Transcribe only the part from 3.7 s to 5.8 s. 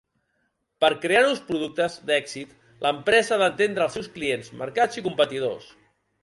els seus clients, mercats i competidors.